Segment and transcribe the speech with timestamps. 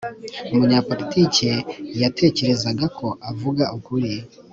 [0.53, 1.51] umunyapolitike
[2.01, 4.13] yatekerezaga ko avuga ukuri